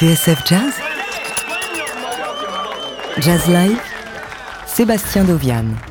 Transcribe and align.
TSF 0.00 0.46
Jazz 0.46 0.72
Jazz 3.18 3.46
Live 3.48 3.76
Sébastien 4.66 5.24
Dovian. 5.24 5.89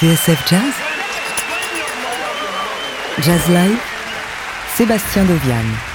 TSF 0.00 0.48
Jazz. 0.48 0.72
Jazz 3.18 3.48
Live. 3.50 3.76
Sébastien 4.74 5.26
Dovian 5.26 5.89